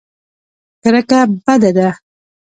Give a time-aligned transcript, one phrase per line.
[0.81, 1.87] کرکه بده ده.